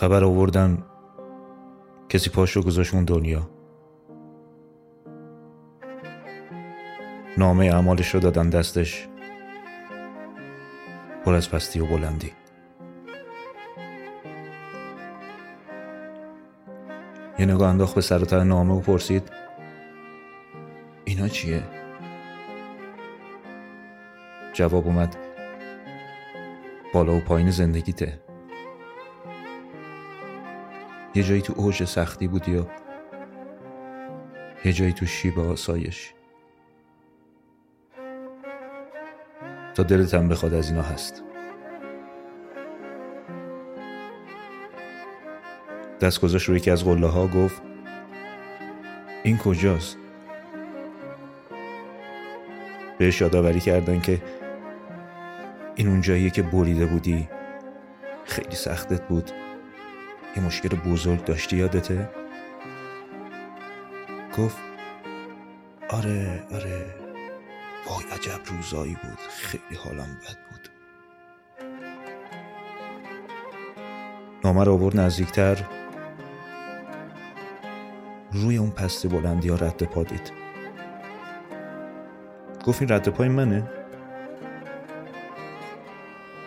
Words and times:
خبر 0.00 0.24
آوردن 0.24 0.82
کسی 2.08 2.30
پاشو 2.30 2.62
گذاشت 2.62 2.94
اون 2.94 3.04
دنیا. 3.04 3.50
نامه 7.38 7.66
اعمالش 7.66 8.14
رو 8.14 8.20
دادن 8.20 8.50
دستش. 8.50 9.08
پر 11.24 11.34
از 11.34 11.50
پستی 11.50 11.80
و 11.80 11.86
بلندی. 11.86 12.32
یه 17.38 17.46
نگاه 17.46 17.68
انداخت 17.68 17.94
به 17.94 18.00
نامه 18.44 18.74
و 18.74 18.80
پرسید 18.80 19.32
اینا 21.04 21.28
چیه؟ 21.28 21.62
جواب 24.52 24.86
اومد 24.86 25.16
بالا 26.94 27.16
و 27.16 27.20
پایین 27.20 27.50
زندگیته. 27.50 28.29
یه 31.14 31.22
جایی 31.22 31.42
تو 31.42 31.54
اوج 31.56 31.84
سختی 31.84 32.28
بودی 32.28 32.56
و 32.56 32.64
یه 34.64 34.72
جایی 34.72 34.92
تو 34.92 35.06
شیب 35.06 35.38
آسایش. 35.38 36.14
تا 39.74 39.82
دلت 39.82 40.14
هم 40.14 40.28
بخواد 40.28 40.54
از 40.54 40.70
اینا 40.70 40.82
هست. 40.82 41.22
دست 46.00 46.20
گذاشت 46.20 46.48
روی 46.48 46.56
یکی 46.56 46.70
از 46.70 46.84
قله 46.84 47.06
ها 47.06 47.26
گفت 47.26 47.62
این 49.22 49.38
کجاست؟ 49.38 49.96
بهش 52.98 53.20
یادآوری 53.20 53.60
کردن 53.60 54.00
که 54.00 54.22
این 55.74 55.88
اون 55.88 56.00
جاییه 56.00 56.30
که 56.30 56.42
بریده 56.42 56.86
بودی. 56.86 57.28
خیلی 58.24 58.56
سختت 58.56 59.08
بود. 59.08 59.30
یه 60.36 60.42
مشکل 60.42 60.68
بزرگ 60.68 61.24
داشتی 61.24 61.56
یادته؟ 61.56 62.08
گفت 64.38 64.58
آره 65.88 66.44
آره 66.52 66.94
وای 67.86 68.04
عجب 68.12 68.40
روزایی 68.46 68.94
بود. 69.02 69.18
خیلی 69.30 69.80
حالم 69.84 70.18
بد 70.20 70.38
بود. 70.50 70.68
نامه 74.44 74.64
رو 74.64 74.90
نزدیکتر. 74.94 75.64
روی 78.32 78.56
اون 78.56 78.70
پستی 78.70 79.08
بلندی 79.08 79.48
ها 79.48 79.56
رد 79.56 79.82
پا 79.82 80.02
دید. 80.02 80.32
گفت 82.64 82.82
این 82.82 82.92
رد 82.92 83.08
پای 83.08 83.28
منه؟ 83.28 83.70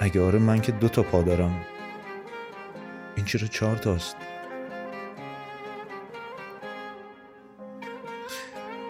اگه 0.00 0.22
آره 0.22 0.38
من 0.38 0.60
که 0.60 0.72
دو 0.72 0.88
تا 0.88 1.02
پا 1.02 1.22
دارم. 1.22 1.66
این 3.20 3.26
چرا 3.26 3.46
چهار 3.46 3.76
تاست؟ 3.76 4.16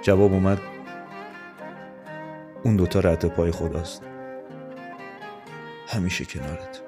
جواب 0.03 0.33
اومد 0.33 0.61
اون 2.63 2.77
دوتا 2.77 3.01
رد 3.01 3.25
پای 3.25 3.51
خداست. 3.51 4.03
همیشه 5.89 6.25
کنارت. 6.25 6.81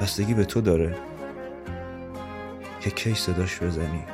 بستگی 0.00 0.34
به 0.34 0.44
تو 0.44 0.60
داره 0.60 0.96
که 2.80 2.90
کی 2.90 3.14
صداش 3.14 3.62
بزنی 3.62 4.04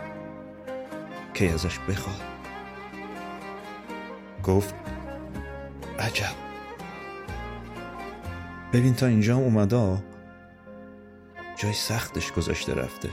کی 1.34 1.48
ازش 1.48 1.78
بخواد. 1.78 2.22
گفت 4.44 4.75
عجب. 5.98 6.47
ببین 8.72 8.94
تا 8.94 9.06
اینجا 9.06 9.36
اومده 9.36 9.98
جای 11.56 11.72
سختش 11.72 12.32
گذاشته 12.32 12.74
رفته. 12.74 13.10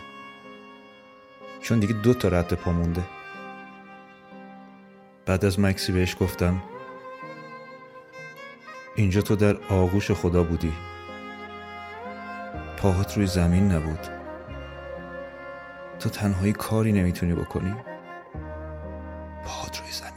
چون 1.61 1.79
دیگه 1.79 1.93
دو 1.93 2.13
تا 2.13 2.27
رد 2.27 2.53
پا 2.53 2.71
مونده. 2.71 3.03
بعد 5.25 5.45
از 5.45 5.59
مکسی 5.59 5.91
بهش 5.91 6.15
گفتم 6.19 6.63
اینجا 8.95 9.21
تو 9.21 9.35
در 9.35 9.57
آغوش 9.69 10.11
خدا 10.11 10.43
بودی. 10.43 10.73
پاهات 12.77 13.17
روی 13.17 13.27
زمین 13.27 13.71
نبود. 13.71 14.07
تو 15.99 16.09
تنهایی 16.09 16.53
کاری 16.53 16.91
نمی‌تونی 16.91 17.33
بکنی. 17.33 17.75
پاهات 19.45 19.81
روی 19.81 19.91
زمین. 19.91 20.14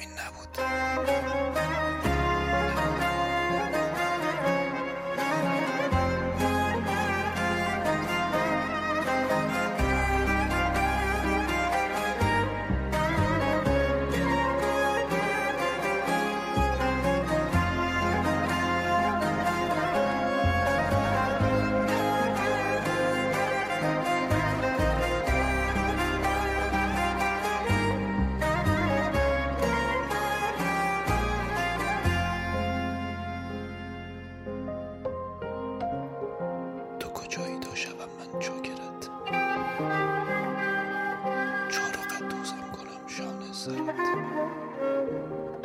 episode. 43.77 45.58